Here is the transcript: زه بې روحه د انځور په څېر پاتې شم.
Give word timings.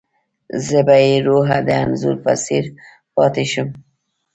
زه 0.67 0.79
بې 0.87 1.09
روحه 1.27 1.57
د 1.67 1.69
انځور 1.83 2.15
په 2.25 2.33
څېر 2.43 2.65
پاتې 3.15 3.45
شم. 3.51 3.69